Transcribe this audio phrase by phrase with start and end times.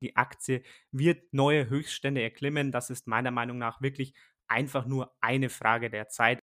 [0.00, 2.70] Die Aktie wird neue Höchststände erklimmen.
[2.70, 4.14] Das ist meiner Meinung nach wirklich
[4.46, 6.38] einfach nur eine Frage der Zeit.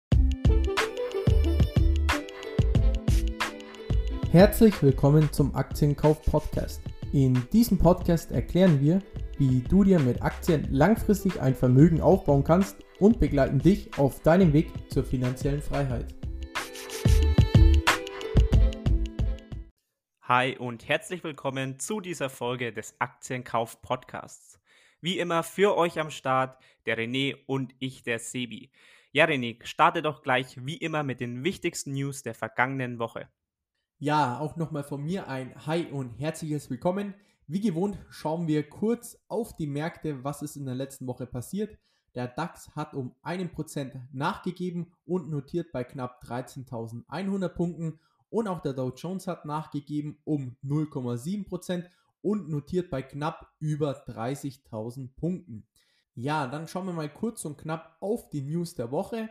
[4.33, 6.83] Herzlich willkommen zum Aktienkauf Podcast.
[7.13, 9.01] In diesem Podcast erklären wir,
[9.39, 14.53] wie du dir mit Aktien langfristig ein Vermögen aufbauen kannst und begleiten dich auf deinem
[14.53, 16.13] Weg zur finanziellen Freiheit.
[20.27, 24.59] Hi und herzlich willkommen zu dieser Folge des Aktienkauf Podcasts.
[25.03, 28.71] Wie immer für euch am Start der René und ich der Sebi.
[29.13, 33.29] Ja, René, starte doch gleich wie immer mit den wichtigsten News der vergangenen Woche.
[33.99, 37.13] Ja, auch nochmal von mir ein Hi und herzliches Willkommen.
[37.47, 41.77] Wie gewohnt schauen wir kurz auf die Märkte, was ist in der letzten Woche passiert.
[42.15, 48.01] Der DAX hat um 1% nachgegeben und notiert bei knapp 13.100 Punkten
[48.35, 51.85] und auch der Dow Jones hat nachgegeben um 0,7%
[52.21, 55.69] und notiert bei knapp über 30.000 Punkten.
[56.17, 59.29] Ja, dann schauen wir mal kurz und knapp auf die News der Woche.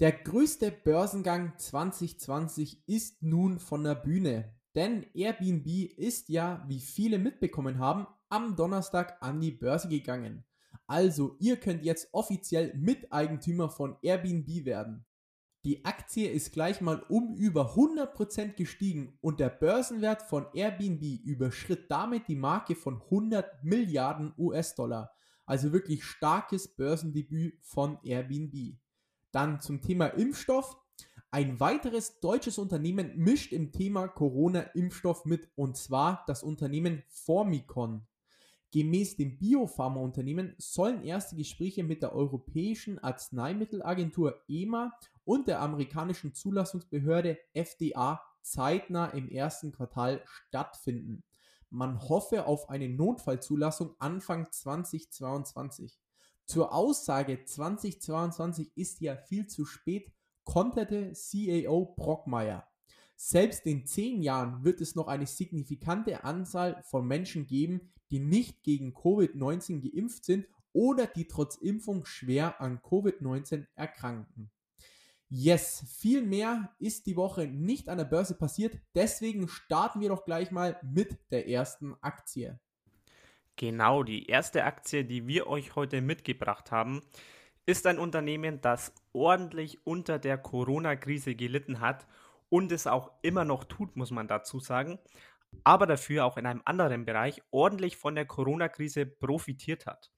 [0.00, 5.66] Der größte Börsengang 2020 ist nun von der Bühne, denn Airbnb
[5.98, 10.44] ist ja, wie viele mitbekommen haben, am Donnerstag an die Börse gegangen.
[10.86, 15.04] Also, ihr könnt jetzt offiziell Miteigentümer von Airbnb werden.
[15.64, 21.90] Die Aktie ist gleich mal um über 100% gestiegen und der Börsenwert von Airbnb überschritt
[21.90, 25.14] damit die Marke von 100 Milliarden US-Dollar.
[25.46, 28.76] Also wirklich starkes Börsendebüt von Airbnb.
[29.32, 30.76] Dann zum Thema Impfstoff.
[31.30, 38.06] Ein weiteres deutsches Unternehmen mischt im Thema Corona-Impfstoff mit und zwar das Unternehmen Formicon.
[38.70, 44.92] Gemäß dem Biopharmaunternehmen sollen erste Gespräche mit der Europäischen Arzneimittelagentur EMA
[45.24, 51.24] und der amerikanischen Zulassungsbehörde FDA zeitnah im ersten Quartal stattfinden.
[51.70, 55.98] Man hoffe auf eine Notfallzulassung Anfang 2022.
[56.46, 60.12] Zur Aussage 2022 ist ja viel zu spät,
[60.44, 62.68] konterte CAO Brockmeier.
[63.16, 68.62] Selbst in zehn Jahren wird es noch eine signifikante Anzahl von Menschen geben, die nicht
[68.62, 74.50] gegen Covid-19 geimpft sind oder die trotz Impfung schwer an Covid-19 erkranken.
[75.36, 80.24] Yes, viel mehr ist die Woche nicht an der Börse passiert, deswegen starten wir doch
[80.24, 82.60] gleich mal mit der ersten Aktie.
[83.56, 87.02] Genau, die erste Aktie, die wir euch heute mitgebracht haben,
[87.66, 92.06] ist ein Unternehmen, das ordentlich unter der Corona-Krise gelitten hat
[92.48, 95.00] und es auch immer noch tut, muss man dazu sagen,
[95.64, 100.12] aber dafür auch in einem anderen Bereich ordentlich von der Corona-Krise profitiert hat.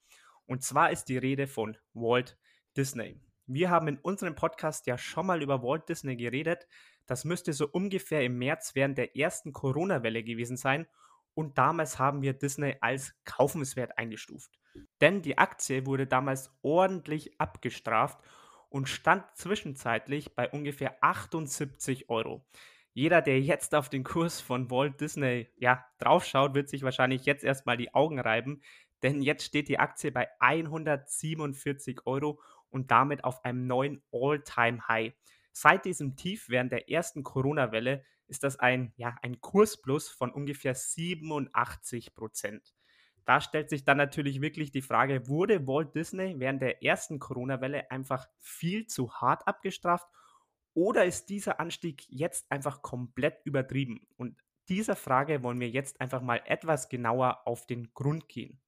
[0.45, 2.37] Und zwar ist die Rede von Walt
[2.77, 3.19] Disney.
[3.47, 6.67] Wir haben in unserem Podcast ja schon mal über Walt Disney geredet.
[7.07, 10.87] Das müsste so ungefähr im März während der ersten Corona-Welle gewesen sein.
[11.35, 14.59] Und damals haben wir Disney als kaufenswert eingestuft.
[15.01, 18.19] Denn die Aktie wurde damals ordentlich abgestraft
[18.69, 22.45] und stand zwischenzeitlich bei ungefähr 78 Euro.
[22.95, 27.45] Jeder, der jetzt auf den Kurs von Walt Disney ja, draufschaut, wird sich wahrscheinlich jetzt
[27.45, 28.63] erstmal die Augen reiben,
[29.03, 32.41] denn jetzt steht die Aktie bei 147 Euro
[32.71, 35.15] und damit auf einem neuen All-Time-High.
[35.53, 40.75] Seit diesem Tief während der ersten Corona-Welle ist das ein, ja, ein Kursplus von ungefähr
[40.75, 42.75] 87 Prozent.
[43.25, 47.91] Da stellt sich dann natürlich wirklich die Frage, wurde Walt Disney während der ersten Corona-Welle
[47.91, 50.07] einfach viel zu hart abgestraft
[50.75, 54.07] oder ist dieser Anstieg jetzt einfach komplett übertrieben?
[54.17, 54.37] Und
[54.69, 58.61] dieser Frage wollen wir jetzt einfach mal etwas genauer auf den Grund gehen.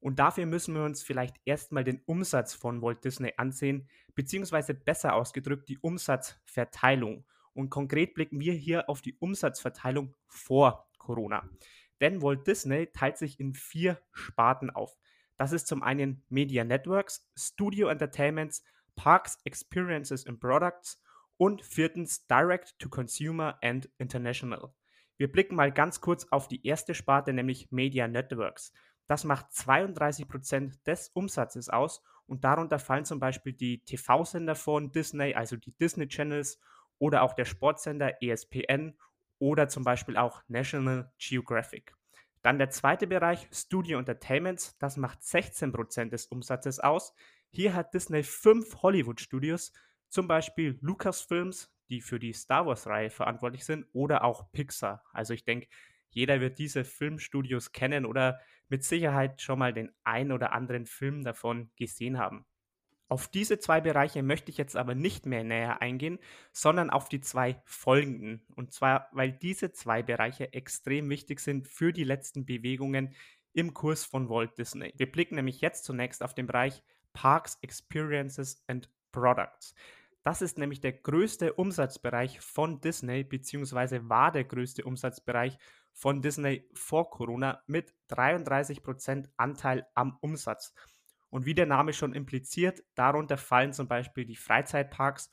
[0.00, 5.14] Und dafür müssen wir uns vielleicht erstmal den Umsatz von Walt Disney ansehen, beziehungsweise besser
[5.14, 7.24] ausgedrückt die Umsatzverteilung.
[7.52, 11.48] Und konkret blicken wir hier auf die Umsatzverteilung vor Corona.
[12.00, 14.96] Denn Walt Disney teilt sich in vier Sparten auf.
[15.36, 18.64] Das ist zum einen Media Networks, Studio Entertainments,
[18.96, 21.02] Parks, Experiences and Products
[21.36, 24.74] und viertens Direct to Consumer and International.
[25.16, 28.72] Wir blicken mal ganz kurz auf die erste Sparte, nämlich Media Networks.
[29.10, 35.34] Das macht 32% des Umsatzes aus und darunter fallen zum Beispiel die TV-Sender von Disney,
[35.34, 36.60] also die Disney Channels
[37.00, 38.96] oder auch der Sportsender ESPN
[39.40, 41.92] oder zum Beispiel auch National Geographic.
[42.42, 47.12] Dann der zweite Bereich, Studio Entertainments, das macht 16% des Umsatzes aus.
[47.50, 49.72] Hier hat Disney fünf Hollywood-Studios,
[50.08, 55.02] zum Beispiel Lucasfilms, die für die Star Wars-Reihe verantwortlich sind, oder auch Pixar.
[55.12, 55.66] Also ich denke,
[56.10, 58.40] jeder wird diese Filmstudios kennen oder
[58.70, 62.46] mit Sicherheit schon mal den ein oder anderen Film davon gesehen haben.
[63.08, 66.20] Auf diese zwei Bereiche möchte ich jetzt aber nicht mehr näher eingehen,
[66.52, 68.46] sondern auf die zwei folgenden.
[68.54, 73.12] Und zwar, weil diese zwei Bereiche extrem wichtig sind für die letzten Bewegungen
[73.52, 74.92] im Kurs von Walt Disney.
[74.96, 79.74] Wir blicken nämlich jetzt zunächst auf den Bereich Parks, Experiences and Products.
[80.22, 85.58] Das ist nämlich der größte Umsatzbereich von Disney, beziehungsweise war der größte Umsatzbereich
[85.92, 90.74] von Disney vor Corona mit 33% Anteil am Umsatz.
[91.28, 95.30] Und wie der Name schon impliziert, darunter fallen zum Beispiel die Freizeitparks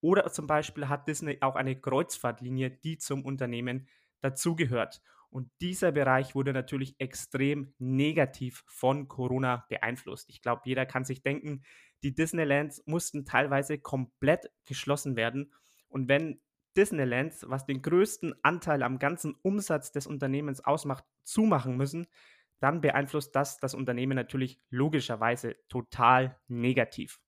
[0.00, 3.88] oder zum Beispiel hat Disney auch eine Kreuzfahrtlinie, die zum Unternehmen
[4.20, 5.02] dazugehört.
[5.30, 10.28] Und dieser Bereich wurde natürlich extrem negativ von Corona beeinflusst.
[10.28, 11.62] Ich glaube, jeder kann sich denken,
[12.02, 15.52] die Disneylands mussten teilweise komplett geschlossen werden.
[15.88, 16.40] Und wenn
[16.76, 22.06] Disneylands, was den größten Anteil am ganzen Umsatz des Unternehmens ausmacht, zumachen müssen,
[22.60, 27.20] dann beeinflusst das das Unternehmen natürlich logischerweise total negativ.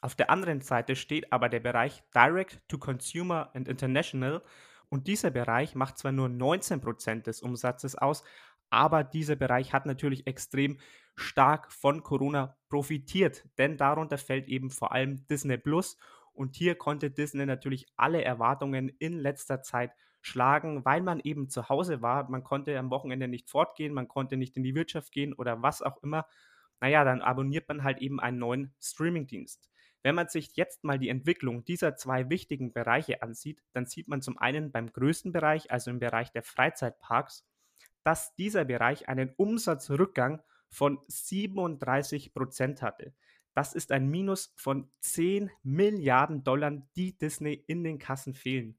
[0.00, 4.42] Auf der anderen Seite steht aber der Bereich Direct to Consumer and International
[4.88, 8.24] und dieser Bereich macht zwar nur 19% des Umsatzes aus,
[8.68, 10.78] aber dieser Bereich hat natürlich extrem
[11.14, 15.98] stark von Corona profitiert, denn darunter fällt eben vor allem Disney Plus
[16.34, 19.92] und hier konnte Disney natürlich alle Erwartungen in letzter Zeit
[20.22, 22.30] schlagen, weil man eben zu Hause war.
[22.30, 25.82] Man konnte am Wochenende nicht fortgehen, man konnte nicht in die Wirtschaft gehen oder was
[25.82, 26.26] auch immer.
[26.80, 29.68] Naja, dann abonniert man halt eben einen neuen Streamingdienst.
[30.02, 34.20] Wenn man sich jetzt mal die Entwicklung dieser zwei wichtigen Bereiche ansieht, dann sieht man
[34.20, 37.46] zum einen beim größten Bereich, also im Bereich der Freizeitparks,
[38.02, 43.14] dass dieser Bereich einen Umsatzrückgang von 37 Prozent hatte.
[43.54, 48.78] Das ist ein Minus von 10 Milliarden Dollar, die Disney in den Kassen fehlen.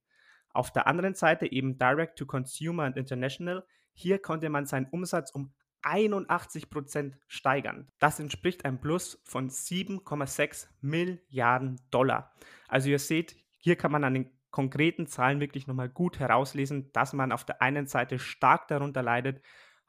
[0.49, 3.65] Auf der anderen Seite eben Direct to Consumer and International.
[3.93, 5.53] Hier konnte man seinen Umsatz um
[5.83, 7.87] 81 Prozent steigern.
[7.99, 12.33] Das entspricht einem Plus von 7,6 Milliarden Dollar.
[12.67, 17.13] Also ihr seht, hier kann man an den konkreten Zahlen wirklich nochmal gut herauslesen, dass
[17.13, 19.43] man auf der einen Seite stark darunter leidet,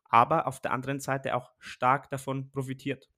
[0.05, 3.09] aber auf der anderen Seite auch stark davon profitiert.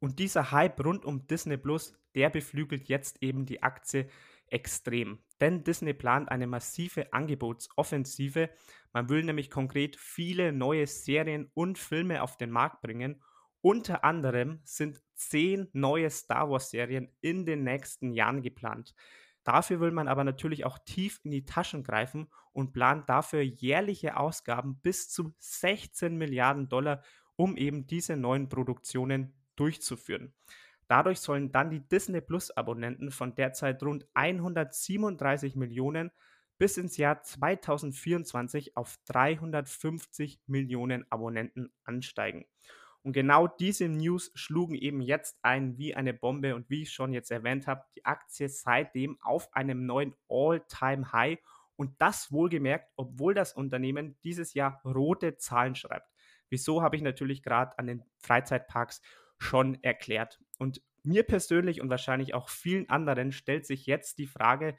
[0.00, 4.08] Und dieser Hype rund um Disney Plus, der beflügelt jetzt eben die Aktie
[4.48, 5.18] extrem.
[5.40, 8.50] Denn Disney plant eine massive Angebotsoffensive.
[8.92, 13.22] Man will nämlich konkret viele neue Serien und Filme auf den Markt bringen.
[13.60, 18.94] Unter anderem sind zehn neue Star Wars-Serien in den nächsten Jahren geplant.
[19.42, 24.16] Dafür will man aber natürlich auch tief in die Taschen greifen und plant dafür jährliche
[24.16, 27.02] Ausgaben bis zu 16 Milliarden Dollar,
[27.36, 30.34] um eben diese neuen Produktionen durchzuführen.
[30.88, 36.12] Dadurch sollen dann die Disney Plus Abonnenten von derzeit rund 137 Millionen
[36.58, 42.46] bis ins Jahr 2024 auf 350 Millionen Abonnenten ansteigen.
[43.02, 47.12] Und genau diese News schlugen eben jetzt ein wie eine Bombe und wie ich schon
[47.12, 51.38] jetzt erwähnt habe, die Aktie seitdem auf einem neuen All-Time-High
[51.76, 56.10] und das wohlgemerkt, obwohl das Unternehmen dieses Jahr rote Zahlen schreibt.
[56.48, 59.02] Wieso habe ich natürlich gerade an den Freizeitparks
[59.38, 60.40] schon erklärt.
[60.58, 64.76] Und mir persönlich und wahrscheinlich auch vielen anderen stellt sich jetzt die Frage,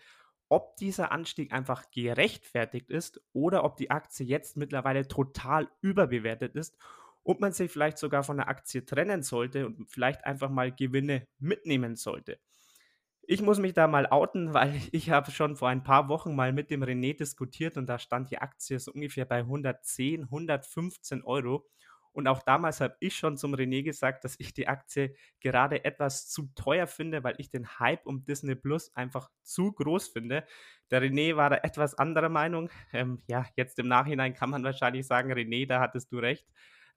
[0.49, 6.77] ob dieser Anstieg einfach gerechtfertigt ist oder ob die Aktie jetzt mittlerweile total überbewertet ist
[7.23, 11.27] und man sich vielleicht sogar von der Aktie trennen sollte und vielleicht einfach mal Gewinne
[11.39, 12.39] mitnehmen sollte.
[13.29, 16.53] Ich muss mich da mal outen, weil ich habe schon vor ein paar Wochen mal
[16.53, 21.67] mit dem René diskutiert und da stand die Aktie so ungefähr bei 110, 115 Euro.
[22.17, 26.27] Und auch damals habe ich schon zum René gesagt, dass ich die Aktie gerade etwas
[26.27, 30.43] zu teuer finde, weil ich den Hype um Disney Plus einfach zu groß finde.
[30.89, 32.71] Der René war da etwas anderer Meinung.
[32.91, 36.47] Ähm, ja, jetzt im Nachhinein kann man wahrscheinlich sagen, René, da hattest du recht.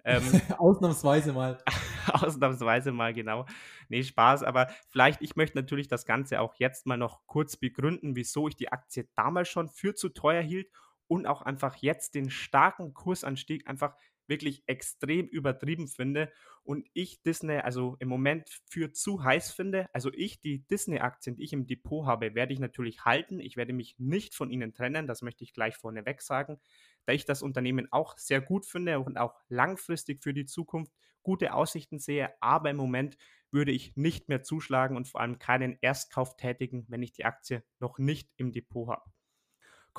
[0.06, 0.22] Ähm,
[0.56, 1.62] Ausnahmsweise mal.
[2.14, 3.44] Ausnahmsweise mal, genau.
[3.90, 8.16] Nee, Spaß, aber vielleicht, ich möchte natürlich das Ganze auch jetzt mal noch kurz begründen,
[8.16, 10.70] wieso ich die Aktie damals schon für zu teuer hielt
[11.08, 13.96] und auch einfach jetzt den starken Kursanstieg einfach
[14.30, 16.32] wirklich extrem übertrieben finde
[16.62, 19.88] und ich Disney also im Moment für zu heiß finde.
[19.92, 23.40] Also ich, die Disney-Aktien, die ich im Depot habe, werde ich natürlich halten.
[23.40, 26.58] Ich werde mich nicht von ihnen trennen, das möchte ich gleich vorneweg sagen,
[27.04, 31.52] da ich das Unternehmen auch sehr gut finde und auch langfristig für die Zukunft gute
[31.52, 32.30] Aussichten sehe.
[32.40, 33.18] Aber im Moment
[33.50, 37.64] würde ich nicht mehr zuschlagen und vor allem keinen Erstkauf tätigen, wenn ich die Aktie
[37.80, 39.10] noch nicht im Depot habe.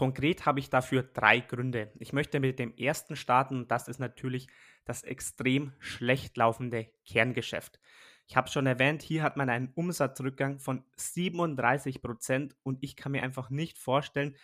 [0.02, 1.92] Konkret habe ich dafür drei Gründe.
[2.00, 4.48] Ich möchte mit dem ersten starten, das ist natürlich
[4.84, 7.80] das extrem schlecht laufende Kerngeschäft.
[8.26, 13.12] Ich habe schon erwähnt, hier hat man einen Umsatzrückgang von 37 Prozent und ich kann
[13.12, 14.36] mir einfach nicht vorstellen,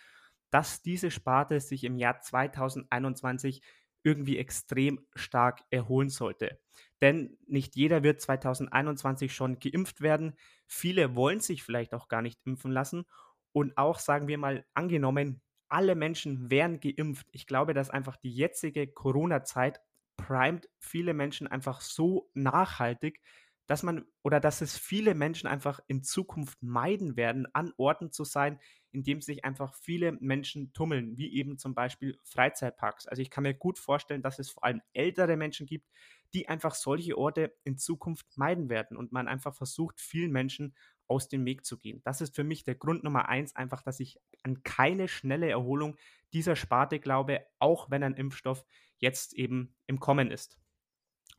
[0.50, 3.60] dass diese Sparte sich im Jahr 2021
[4.04, 6.60] irgendwie extrem stark erholen sollte.
[7.00, 10.36] Denn nicht jeder wird 2021 schon geimpft werden.
[10.68, 13.06] Viele wollen sich vielleicht auch gar nicht impfen lassen
[13.50, 17.28] und auch, sagen wir mal, angenommen, alle Menschen wären geimpft.
[17.32, 19.80] Ich glaube, dass einfach die jetzige Corona-Zeit
[20.16, 23.20] primet viele Menschen einfach so nachhaltig,
[23.66, 28.24] dass man oder dass es viele Menschen einfach in Zukunft meiden werden, an Orten zu
[28.24, 28.58] sein,
[28.92, 33.06] in dem sich einfach viele Menschen tummeln, wie eben zum Beispiel Freizeitparks.
[33.06, 35.86] Also ich kann mir gut vorstellen, dass es vor allem ältere Menschen gibt,
[36.34, 40.74] die einfach solche Orte in Zukunft meiden werden und man einfach versucht, vielen Menschen
[41.08, 42.00] aus dem Weg zu gehen.
[42.04, 45.96] Das ist für mich der Grund Nummer eins, einfach, dass ich an keine schnelle Erholung
[46.32, 48.64] dieser Sparte glaube, auch wenn ein Impfstoff
[48.98, 50.58] jetzt eben im Kommen ist.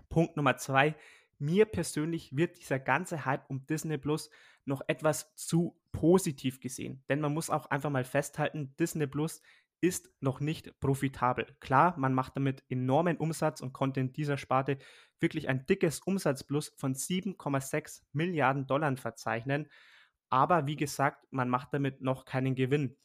[0.10, 0.96] Punkt Nummer zwei,
[1.38, 4.30] mir persönlich wird dieser ganze Hype um Disney Plus
[4.66, 7.04] noch etwas zu positiv gesehen.
[7.10, 9.42] Denn man muss auch einfach mal festhalten, Disney Plus
[9.82, 11.48] ist noch nicht profitabel.
[11.60, 14.78] Klar, man macht damit enormen Umsatz und konnte in dieser Sparte
[15.20, 19.70] wirklich ein dickes Umsatzplus von 7,6 Milliarden Dollar verzeichnen.
[20.30, 22.98] Aber wie gesagt, man macht damit noch keinen Gewinn.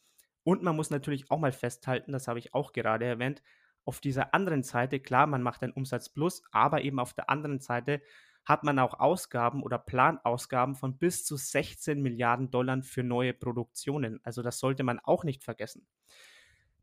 [0.43, 3.43] Und man muss natürlich auch mal festhalten, das habe ich auch gerade erwähnt,
[3.85, 7.61] auf dieser anderen Seite, klar, man macht einen Umsatz plus, aber eben auf der anderen
[7.61, 8.01] Seite
[8.45, 14.21] hat man auch Ausgaben oder Planausgaben von bis zu 16 Milliarden Dollar für neue Produktionen.
[14.23, 15.87] Also das sollte man auch nicht vergessen.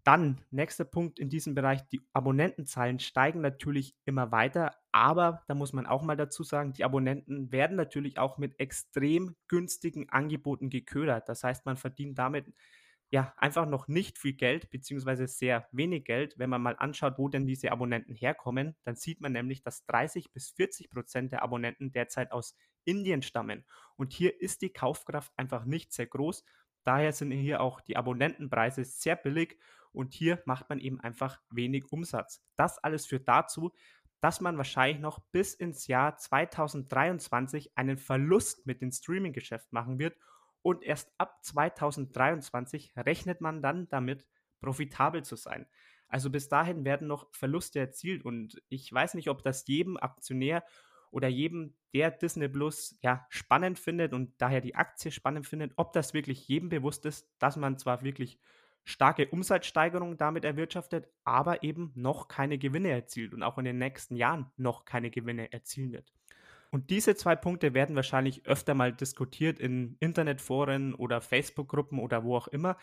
[0.04, 5.74] Dann, nächster Punkt in diesem Bereich, die Abonnentenzahlen steigen natürlich immer weiter, aber da muss
[5.74, 11.30] man auch mal dazu sagen, die Abonnenten werden natürlich auch mit extrem günstigen Angeboten geködert.
[11.30, 12.52] Das heißt, man verdient damit
[13.12, 16.40] ja, einfach noch nicht viel Geld, beziehungsweise sehr wenig Geld.
[16.40, 20.32] Wenn man mal anschaut, wo denn diese Abonnenten herkommen, dann sieht man nämlich, dass 30
[20.32, 22.56] bis 40 Prozent der Abonnenten derzeit aus
[22.86, 23.66] Indien stammen.
[23.98, 26.46] Und hier ist die Kaufkraft einfach nicht sehr groß.
[26.84, 29.58] Daher sind hier auch die Abonnentenpreise sehr billig
[29.92, 32.44] und hier macht man eben einfach wenig Umsatz.
[32.56, 33.72] Das alles führt dazu,
[34.20, 40.16] dass man wahrscheinlich noch bis ins Jahr 2023 einen Verlust mit dem Streaming-Geschäft machen wird
[40.62, 44.26] und erst ab 2023 rechnet man dann damit,
[44.60, 45.66] profitabel zu sein.
[46.08, 50.64] Also bis dahin werden noch Verluste erzielt und ich weiß nicht, ob das jedem Aktionär
[51.12, 55.94] oder jedem, der Disney Plus ja spannend findet und daher die Aktie spannend findet, ob
[55.94, 58.40] das wirklich jedem bewusst ist, dass man zwar wirklich
[58.84, 64.16] starke Umsatzsteigerungen damit erwirtschaftet, aber eben noch keine Gewinne erzielt und auch in den nächsten
[64.16, 66.12] Jahren noch keine Gewinne erzielen wird.
[66.72, 72.38] Und diese zwei Punkte werden wahrscheinlich öfter mal diskutiert in Internetforen oder Facebook-Gruppen oder wo
[72.38, 72.78] auch immer.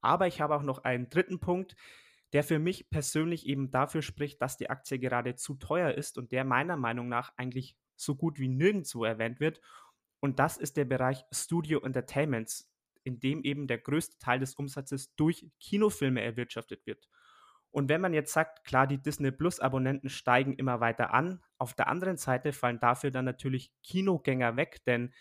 [0.00, 1.76] Aber ich habe auch noch einen dritten Punkt,
[2.34, 6.32] der für mich persönlich eben dafür spricht, dass die Aktie gerade zu teuer ist und
[6.32, 9.60] der meiner Meinung nach eigentlich so gut wie nirgendwo erwähnt wird.
[10.18, 12.68] Und das ist der Bereich Studio Entertainments,
[13.04, 17.08] in dem eben der größte Teil des Umsatzes durch Kinofilme erwirtschaftet wird.
[17.70, 21.74] Und wenn man jetzt sagt, klar, die Disney Plus Abonnenten steigen immer weiter an, auf
[21.74, 25.12] der anderen Seite fallen dafür dann natürlich Kinogänger weg, denn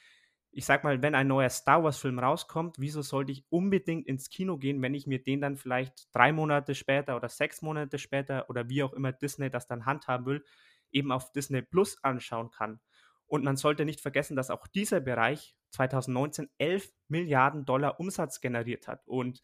[0.56, 4.30] ich sag mal, wenn ein neuer Star Wars Film rauskommt, wieso sollte ich unbedingt ins
[4.30, 8.50] Kino gehen, wenn ich mir den dann vielleicht drei Monate später oder sechs Monate später
[8.50, 10.46] oder wie auch immer Disney das dann handhaben will,
[10.92, 12.80] eben auf Disney Plus anschauen kann?
[13.26, 18.88] Und man sollte nicht vergessen, dass auch dieser Bereich 2019 11 Milliarden Dollar Umsatz generiert
[18.88, 19.08] hat.
[19.08, 19.42] Und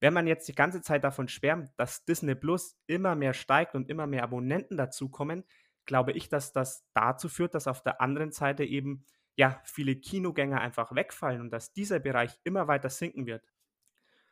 [0.00, 3.90] wenn man jetzt die ganze Zeit davon schwärmt, dass Disney Plus immer mehr steigt und
[3.90, 5.44] immer mehr Abonnenten dazukommen,
[5.86, 9.04] glaube ich, dass das dazu führt, dass auf der anderen Seite eben
[9.36, 13.44] ja viele Kinogänger einfach wegfallen und dass dieser Bereich immer weiter sinken wird.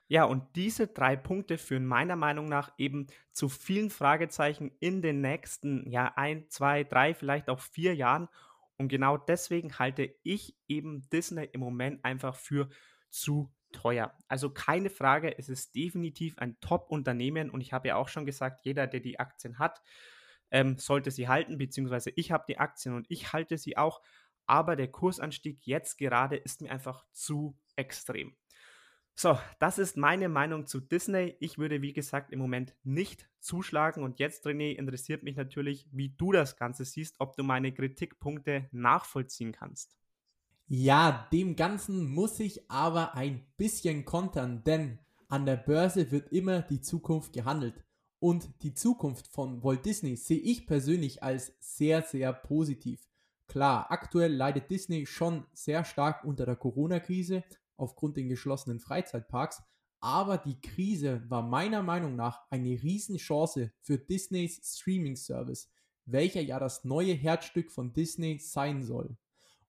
[0.06, 5.20] Ja, und diese drei Punkte führen meiner Meinung nach eben zu vielen Fragezeichen in den
[5.22, 8.28] nächsten, ja, ein, zwei, drei, vielleicht auch vier Jahren.
[8.76, 12.68] Und genau deswegen halte ich eben Disney im Moment einfach für
[13.08, 14.16] zu teuer.
[14.28, 18.60] Also keine Frage, es ist definitiv ein Top-Unternehmen und ich habe ja auch schon gesagt,
[18.64, 19.82] jeder, der die Aktien hat,
[20.50, 24.02] ähm, sollte sie halten, beziehungsweise ich habe die Aktien und ich halte sie auch,
[24.46, 28.34] aber der Kursanstieg jetzt gerade ist mir einfach zu extrem.
[29.16, 31.36] So, das ist meine Meinung zu Disney.
[31.38, 34.02] Ich würde, wie gesagt, im Moment nicht zuschlagen.
[34.02, 38.68] Und jetzt, René, interessiert mich natürlich, wie du das Ganze siehst, ob du meine Kritikpunkte
[38.72, 39.96] nachvollziehen kannst.
[40.66, 44.98] Ja, dem Ganzen muss ich aber ein bisschen kontern, denn
[45.28, 47.84] an der Börse wird immer die Zukunft gehandelt.
[48.18, 53.00] Und die Zukunft von Walt Disney sehe ich persönlich als sehr, sehr positiv.
[53.46, 57.44] Klar, aktuell leidet Disney schon sehr stark unter der Corona-Krise
[57.76, 59.62] aufgrund den geschlossenen Freizeitparks,
[60.00, 65.70] aber die Krise war meiner Meinung nach eine Riesenchance für Disneys Streaming-Service,
[66.04, 69.16] welcher ja das neue Herzstück von Disney sein soll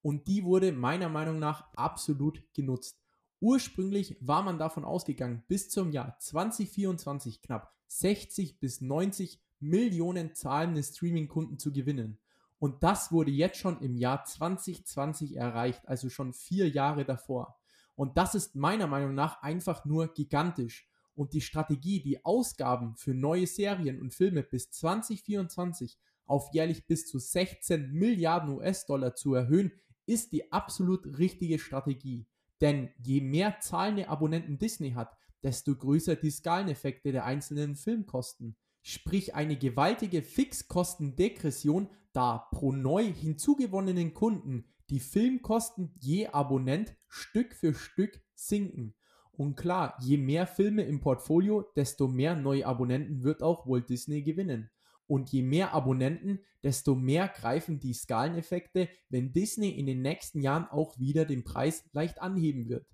[0.05, 3.01] und die wurde meiner Meinung nach absolut genutzt.
[3.39, 10.83] Ursprünglich war man davon ausgegangen, bis zum Jahr 2024 knapp 60 bis 90 Millionen zahlende
[10.83, 12.19] Streaming-Kunden zu gewinnen.
[12.65, 17.59] Und das wurde jetzt schon im Jahr 2020 erreicht, also schon vier Jahre davor.
[17.93, 20.89] Und das ist meiner Meinung nach einfach nur gigantisch.
[21.13, 27.05] Und die Strategie, die Ausgaben für neue Serien und Filme bis 2024 auf jährlich bis
[27.05, 29.71] zu 16 Milliarden US-Dollar zu erhöhen,
[30.07, 32.25] ist die absolut richtige Strategie.
[32.61, 38.55] Denn je mehr zahlende Abonnenten Disney hat, desto größer die Skaleneffekte der einzelnen Filmkosten.
[38.81, 47.73] Sprich eine gewaltige Fixkostendegression, da pro neu hinzugewonnenen Kunden die Filmkosten je Abonnent Stück für
[47.73, 48.95] Stück sinken.
[49.31, 54.21] Und klar, je mehr Filme im Portfolio, desto mehr neue Abonnenten wird auch Walt Disney
[54.21, 54.69] gewinnen.
[55.07, 60.67] Und je mehr Abonnenten, desto mehr greifen die Skaleneffekte, wenn Disney in den nächsten Jahren
[60.67, 62.87] auch wieder den Preis leicht anheben wird.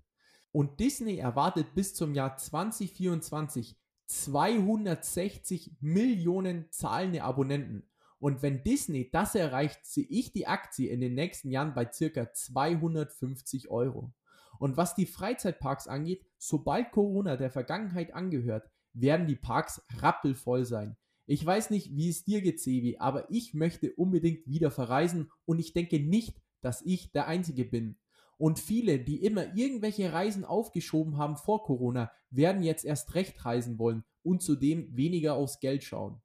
[0.50, 3.76] Und Disney erwartet bis zum Jahr 2024
[4.06, 7.88] 260 Millionen zahlende Abonnenten.
[8.22, 12.32] Und wenn Disney das erreicht, sehe ich die Aktie in den nächsten Jahren bei circa
[12.32, 14.12] 250 Euro.
[14.60, 20.96] Und was die Freizeitparks angeht, sobald Corona der Vergangenheit angehört, werden die Parks rappelvoll sein.
[21.26, 25.58] Ich weiß nicht, wie es dir geht, Sebi, aber ich möchte unbedingt wieder verreisen und
[25.58, 27.98] ich denke nicht, dass ich der Einzige bin.
[28.38, 33.80] Und viele, die immer irgendwelche Reisen aufgeschoben haben vor Corona, werden jetzt erst recht reisen
[33.80, 36.22] wollen und zudem weniger aufs Geld schauen.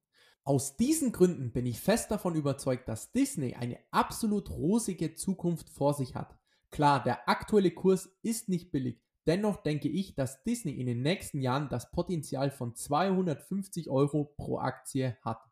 [0.48, 5.94] Aus diesen Gründen bin ich fest davon überzeugt, dass Disney eine absolut rosige Zukunft vor
[5.94, 6.38] sich hat.
[6.72, 11.42] Klar, der aktuelle Kurs ist nicht billig, dennoch denke ich, dass Disney in den nächsten
[11.42, 15.44] Jahren das Potenzial von 250 Euro pro Aktie hat.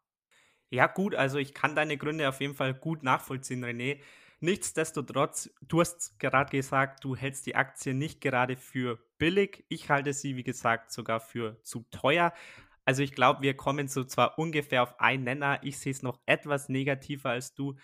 [0.69, 3.99] Ja gut, also ich kann deine Gründe auf jeden Fall gut nachvollziehen, René.
[4.39, 9.65] Nichtsdestotrotz, du hast gerade gesagt, du hältst die Aktie nicht gerade für billig.
[9.69, 12.33] Ich halte sie, wie gesagt, sogar für zu teuer.
[12.85, 15.59] Also ich glaube, wir kommen so zwar ungefähr auf einen Nenner.
[15.63, 17.75] Ich sehe es noch etwas negativer als du.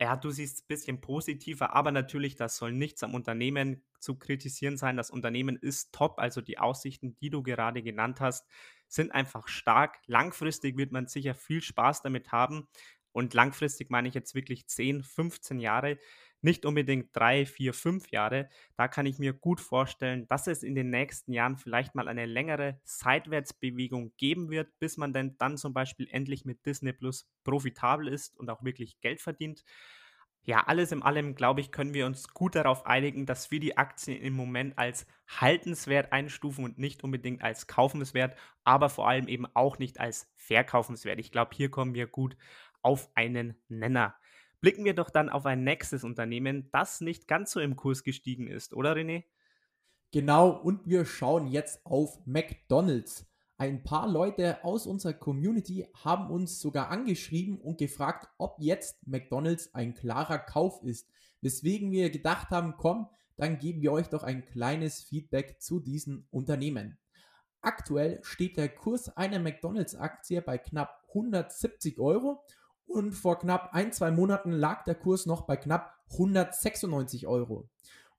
[0.00, 4.16] Ja, du siehst es ein bisschen positiver, aber natürlich, das soll nichts am Unternehmen zu
[4.16, 4.96] kritisieren sein.
[4.96, 8.46] Das Unternehmen ist top, also die Aussichten, die du gerade genannt hast,
[8.86, 9.98] sind einfach stark.
[10.06, 12.68] Langfristig wird man sicher viel Spaß damit haben.
[13.12, 15.98] Und langfristig meine ich jetzt wirklich 10, 15 Jahre,
[16.42, 18.48] nicht unbedingt 3, 4, 5 Jahre.
[18.76, 22.26] Da kann ich mir gut vorstellen, dass es in den nächsten Jahren vielleicht mal eine
[22.26, 28.08] längere Seitwärtsbewegung geben wird, bis man denn dann zum Beispiel endlich mit Disney Plus profitabel
[28.08, 29.64] ist und auch wirklich Geld verdient.
[30.44, 33.76] Ja, alles in allem, glaube ich, können wir uns gut darauf einigen, dass wir die
[33.76, 39.46] Aktien im Moment als haltenswert einstufen und nicht unbedingt als kaufenswert, aber vor allem eben
[39.54, 41.18] auch nicht als verkaufenswert.
[41.20, 42.36] Ich glaube, hier kommen wir gut
[42.80, 44.14] auf einen Nenner.
[44.60, 48.48] Blicken wir doch dann auf ein nächstes Unternehmen, das nicht ganz so im Kurs gestiegen
[48.48, 49.24] ist, oder René?
[50.10, 53.26] Genau, und wir schauen jetzt auf McDonald's.
[53.56, 59.74] Ein paar Leute aus unserer Community haben uns sogar angeschrieben und gefragt, ob jetzt McDonald's
[59.74, 61.08] ein klarer Kauf ist.
[61.40, 66.26] Weswegen wir gedacht haben, komm, dann geben wir euch doch ein kleines Feedback zu diesen
[66.30, 66.98] Unternehmen.
[67.60, 72.44] Aktuell steht der Kurs einer McDonald's-Aktie bei knapp 170 Euro
[72.88, 77.68] und vor knapp ein, zwei Monaten lag der Kurs noch bei knapp 196 Euro.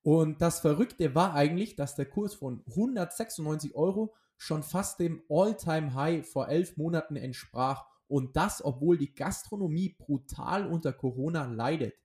[0.01, 6.27] Und das Verrückte war eigentlich, dass der Kurs von 196 Euro schon fast dem All-Time-High
[6.27, 7.85] vor elf Monaten entsprach.
[8.07, 11.95] Und das, obwohl die Gastronomie brutal unter Corona leidet.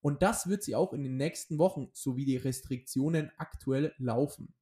[0.00, 4.54] Und das wird sie auch in den nächsten Wochen, sowie die Restriktionen aktuell laufen.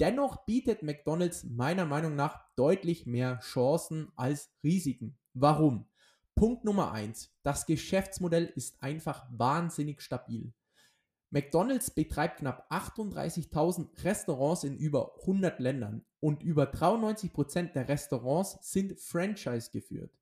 [0.00, 5.16] Dennoch bietet McDonald's meiner Meinung nach deutlich mehr Chancen als Risiken.
[5.34, 5.86] Warum?
[6.34, 7.30] Punkt Nummer 1.
[7.42, 10.52] Das Geschäftsmodell ist einfach wahnsinnig stabil.
[11.30, 18.98] McDonald's betreibt knapp 38.000 Restaurants in über 100 Ländern und über 93% der Restaurants sind
[18.98, 20.12] Franchise geführt.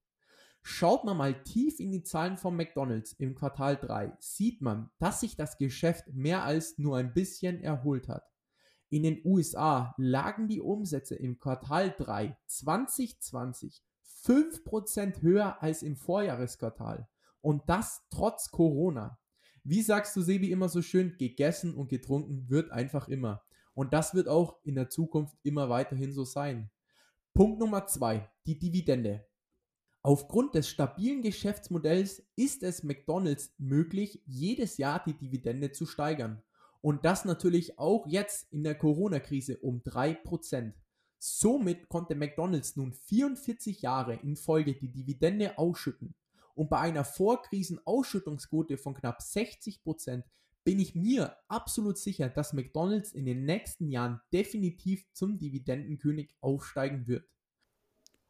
[0.62, 5.20] Schaut man mal tief in die Zahlen von McDonald's im Quartal 3, sieht man, dass
[5.20, 8.30] sich das Geschäft mehr als nur ein bisschen erholt hat.
[8.90, 13.82] In den USA lagen die Umsätze im Quartal 3 2020
[14.24, 17.08] 5% höher als im Vorjahresquartal.
[17.40, 19.18] Und das trotz Corona.
[19.64, 23.42] Wie sagst du, Sebi, immer so schön, gegessen und getrunken wird einfach immer.
[23.74, 26.70] Und das wird auch in der Zukunft immer weiterhin so sein.
[27.34, 29.26] Punkt Nummer zwei, die Dividende.
[30.02, 36.42] Aufgrund des stabilen Geschäftsmodells ist es McDonald's möglich, jedes Jahr die Dividende zu steigern.
[36.80, 40.72] Und das natürlich auch jetzt in der Corona-Krise um 3%.
[41.22, 46.14] Somit konnte McDonald's nun 44 Jahre in Folge die Dividende ausschütten.
[46.54, 50.22] Und bei einer Vorkrisen-Ausschüttungsquote von knapp 60%
[50.64, 57.06] bin ich mir absolut sicher, dass McDonald's in den nächsten Jahren definitiv zum Dividendenkönig aufsteigen
[57.06, 57.28] wird.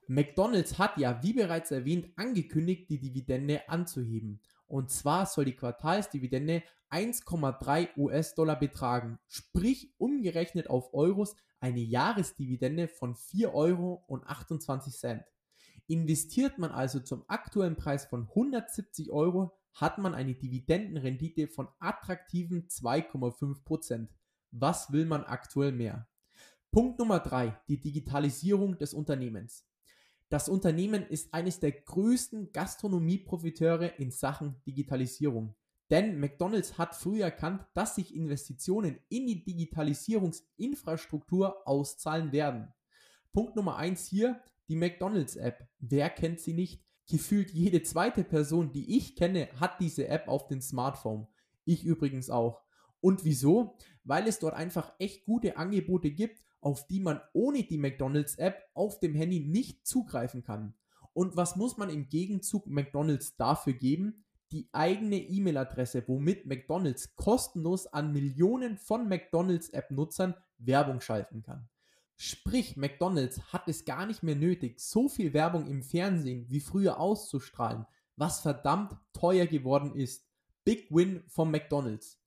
[0.09, 4.40] McDonald's hat ja, wie bereits erwähnt, angekündigt, die Dividende anzuheben.
[4.66, 13.14] Und zwar soll die Quartalsdividende 1,3 US-Dollar betragen, sprich umgerechnet auf Euros eine Jahresdividende von
[13.14, 14.04] 4,28 Euro.
[15.86, 22.68] Investiert man also zum aktuellen Preis von 170 Euro, hat man eine Dividendenrendite von attraktiven
[22.68, 24.08] 2,5%.
[24.52, 26.08] Was will man aktuell mehr?
[26.70, 29.66] Punkt Nummer 3, die Digitalisierung des Unternehmens.
[30.28, 35.56] Das Unternehmen ist eines der größten Gastronomieprofiteure in Sachen Digitalisierung.
[35.90, 42.72] Denn McDonald's hat früh erkannt, dass sich Investitionen in die Digitalisierungsinfrastruktur auszahlen werden.
[43.33, 45.66] Punkt Nummer 1 hier, die McDonald's App.
[45.81, 46.85] Wer kennt sie nicht?
[47.09, 51.26] Gefühlt jede zweite Person, die ich kenne, hat diese App auf dem Smartphone.
[51.64, 52.62] Ich übrigens auch.
[53.00, 53.76] Und wieso?
[54.05, 58.62] Weil es dort einfach echt gute Angebote gibt, auf die man ohne die McDonald's App
[58.74, 60.74] auf dem Handy nicht zugreifen kann.
[61.12, 64.24] Und was muss man im Gegenzug McDonald's dafür geben?
[64.52, 71.68] Die eigene E-Mail-Adresse, womit McDonald's kostenlos an Millionen von McDonald's App-Nutzern Werbung schalten kann.
[72.16, 77.00] Sprich, McDonald's hat es gar nicht mehr nötig, so viel Werbung im Fernsehen wie früher
[77.00, 77.86] auszustrahlen,
[78.16, 80.26] was verdammt teuer geworden ist.
[80.64, 82.20] Big Win von McDonald's.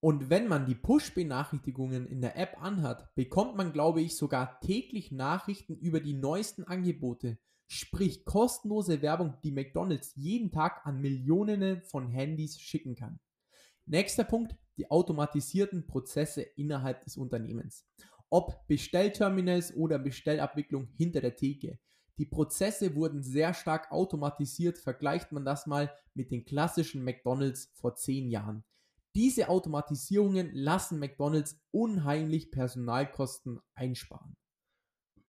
[0.00, 5.12] Und wenn man die Push-Benachrichtigungen in der App anhat, bekommt man, glaube ich, sogar täglich
[5.12, 7.38] Nachrichten über die neuesten Angebote.
[7.72, 13.20] Sprich kostenlose Werbung, die McDonald's jeden Tag an Millionen von Handys schicken kann.
[13.86, 17.86] Nächster Punkt, die automatisierten Prozesse innerhalb des Unternehmens
[18.30, 21.78] ob Bestellterminals oder Bestellabwicklung hinter der Theke.
[22.18, 27.96] Die Prozesse wurden sehr stark automatisiert, vergleicht man das mal mit den klassischen McDonald's vor
[27.96, 28.64] zehn Jahren.
[29.16, 34.36] Diese Automatisierungen lassen McDonald's unheimlich Personalkosten einsparen.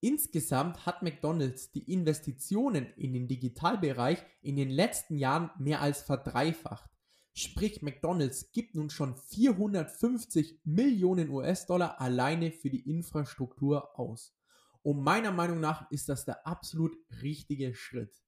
[0.03, 6.89] Insgesamt hat McDonald's die Investitionen in den Digitalbereich in den letzten Jahren mehr als verdreifacht.
[7.33, 14.35] Sprich, McDonald's gibt nun schon 450 Millionen US-Dollar alleine für die Infrastruktur aus.
[14.81, 18.23] Und meiner Meinung nach ist das der absolut richtige Schritt.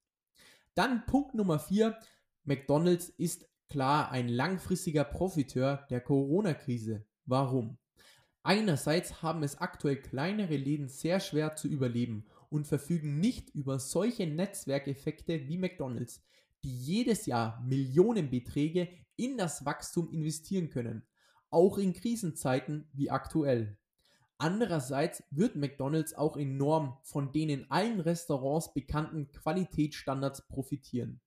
[0.76, 1.98] Dann Punkt Nummer 4.
[2.44, 7.06] McDonald's ist klar ein langfristiger Profiteur der Corona-Krise.
[7.26, 7.80] Warum?
[8.46, 14.28] Einerseits haben es aktuell kleinere Läden sehr schwer zu überleben und verfügen nicht über solche
[14.28, 16.22] Netzwerkeffekte wie McDonald's,
[16.64, 21.04] die jedes Jahr Millionenbeträge in das Wachstum investieren können,
[21.50, 23.78] auch in Krisenzeiten wie aktuell.
[24.38, 31.22] Andererseits wird McDonald's auch enorm von den in allen Restaurants bekannten Qualitätsstandards profitieren.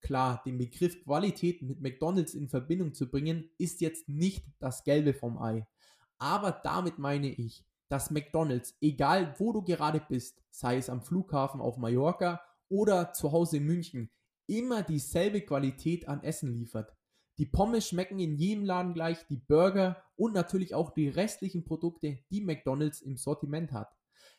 [0.00, 5.12] Klar, den Begriff Qualität mit McDonald's in Verbindung zu bringen, ist jetzt nicht das Gelbe
[5.12, 5.66] vom Ei.
[6.22, 11.60] Aber damit meine ich, dass McDonald's, egal wo du gerade bist, sei es am Flughafen
[11.60, 14.08] auf Mallorca oder zu Hause in München,
[14.46, 16.94] immer dieselbe Qualität an Essen liefert.
[17.38, 22.20] Die Pommes schmecken in jedem Laden gleich, die Burger und natürlich auch die restlichen Produkte,
[22.30, 23.92] die McDonald's im Sortiment hat.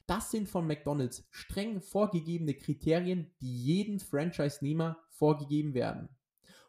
[0.07, 6.07] Das sind von McDonald's streng vorgegebene Kriterien, die jedem Franchise-Nehmer vorgegeben werden.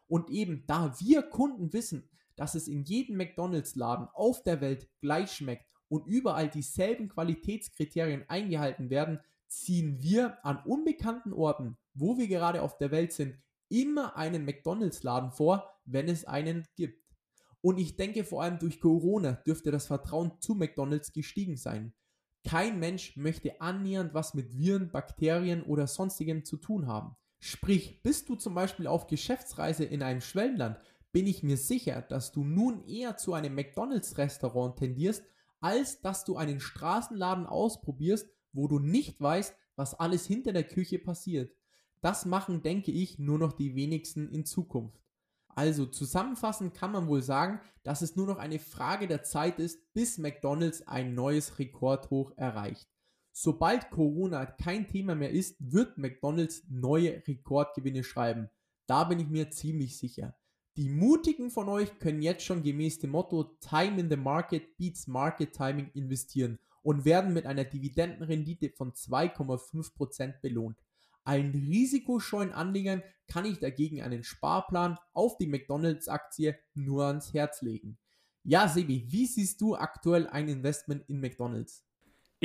[0.07, 5.31] Und eben da wir Kunden wissen, dass es in jedem McDonald's-Laden auf der Welt gleich
[5.31, 12.61] schmeckt und überall dieselben Qualitätskriterien eingehalten werden, ziehen wir an unbekannten Orten, wo wir gerade
[12.61, 13.37] auf der Welt sind,
[13.69, 17.03] immer einen McDonald's-Laden vor, wenn es einen gibt.
[17.61, 21.93] Und ich denke, vor allem durch Corona dürfte das Vertrauen zu McDonald's gestiegen sein.
[22.43, 27.15] Kein Mensch möchte annähernd was mit Viren, Bakterien oder sonstigem zu tun haben.
[27.39, 30.79] Sprich, bist du zum Beispiel auf Geschäftsreise in einem Schwellenland,
[31.15, 35.23] bin ich mir sicher, dass du nun eher zu einem McDonald's-Restaurant tendierst,
[35.61, 40.99] als dass du einen Straßenladen ausprobierst, wo du nicht weißt, was alles hinter der Küche
[40.99, 41.55] passiert.
[42.01, 44.99] Das machen, denke ich, nur noch die wenigsten in Zukunft.
[45.47, 49.93] Also zusammenfassend kann man wohl sagen, dass es nur noch eine Frage der Zeit ist,
[49.93, 52.89] bis McDonald's ein neues Rekordhoch erreicht.
[53.31, 58.49] Sobald Corona kein Thema mehr ist, wird McDonald's neue Rekordgewinne schreiben.
[58.85, 60.35] Da bin ich mir ziemlich sicher.
[60.77, 65.07] Die Mutigen von euch können jetzt schon gemäß dem Motto Time in the Market beats
[65.07, 70.77] Market Timing investieren und werden mit einer Dividendenrendite von 2,5% belohnt.
[71.23, 77.97] Allen risikoscheuen Anlegern kann ich dagegen einen Sparplan auf die McDonalds-Aktie nur ans Herz legen.
[78.43, 81.84] Ja, Sebi, wie siehst du aktuell ein Investment in McDonalds?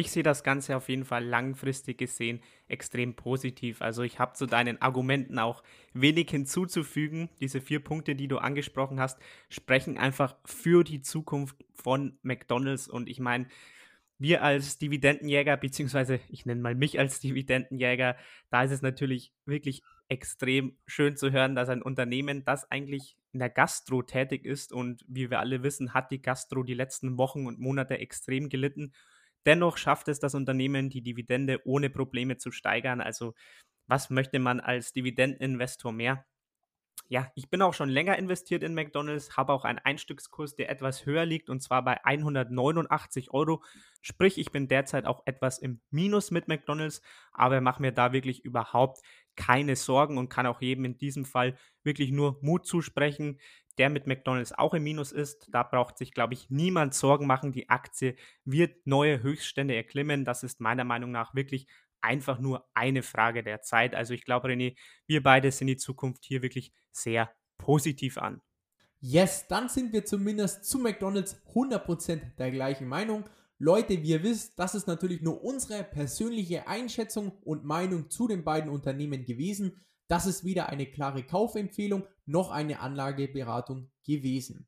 [0.01, 3.83] Ich sehe das Ganze auf jeden Fall langfristig gesehen extrem positiv.
[3.83, 7.29] Also ich habe zu deinen Argumenten auch wenig hinzuzufügen.
[7.43, 9.19] Diese vier Punkte, die du angesprochen hast,
[9.51, 12.89] sprechen einfach für die Zukunft von McDonald's.
[12.89, 13.47] Und ich meine,
[14.17, 18.17] wir als Dividendenjäger, beziehungsweise ich nenne mal mich als Dividendenjäger,
[18.49, 23.41] da ist es natürlich wirklich extrem schön zu hören, dass ein Unternehmen, das eigentlich in
[23.41, 27.47] der Gastro tätig ist und wie wir alle wissen, hat die Gastro die letzten Wochen
[27.47, 28.95] und Monate extrem gelitten.
[29.47, 33.01] Dennoch schafft es das Unternehmen, die Dividende ohne Probleme zu steigern.
[33.01, 33.35] Also
[33.87, 36.25] was möchte man als Dividendeninvestor mehr?
[37.09, 41.07] Ja, ich bin auch schon länger investiert in McDonald's, habe auch einen Einstückskurs, der etwas
[41.07, 43.65] höher liegt und zwar bei 189 Euro.
[44.01, 48.45] Sprich, ich bin derzeit auch etwas im Minus mit McDonald's, aber mache mir da wirklich
[48.45, 49.01] überhaupt
[49.35, 53.41] keine Sorgen und kann auch jedem in diesem Fall wirklich nur Mut zusprechen,
[53.79, 55.49] der mit McDonald's auch im Minus ist.
[55.51, 57.53] Da braucht sich, glaube ich, niemand Sorgen machen.
[57.53, 60.25] Die Aktie wird neue Höchststände erklimmen.
[60.25, 61.67] Das ist meiner Meinung nach wirklich
[62.01, 63.95] einfach nur eine Frage der Zeit.
[63.95, 68.41] Also ich glaube, René, wir beide sind die Zukunft hier wirklich sehr positiv an.
[69.01, 73.25] Yes, dann sind wir zumindest zu McDonald's 100% der gleichen Meinung.
[73.59, 78.45] Leute, wie ihr wisst, das ist natürlich nur unsere persönliche Einschätzung und Meinung zu den
[78.45, 79.85] beiden Unternehmen gewesen.
[80.11, 84.67] Das ist weder eine klare Kaufempfehlung noch eine Anlageberatung gewesen.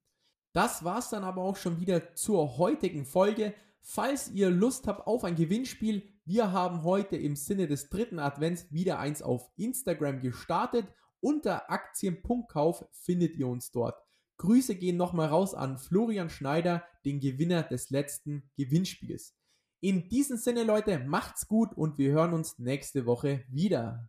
[0.52, 3.52] Das war es dann aber auch schon wieder zur heutigen Folge.
[3.80, 8.70] Falls ihr Lust habt auf ein Gewinnspiel, wir haben heute im Sinne des dritten Advents
[8.70, 10.86] wieder eins auf Instagram gestartet.
[11.18, 14.00] Unter Aktien.kauf findet ihr uns dort.
[14.36, 19.34] Grüße gehen nochmal raus an Florian Schneider, den Gewinner des letzten Gewinnspiels.
[19.80, 24.08] In diesem Sinne, Leute, macht's gut und wir hören uns nächste Woche wieder.